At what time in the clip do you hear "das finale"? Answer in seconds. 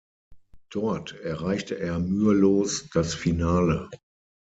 2.91-3.87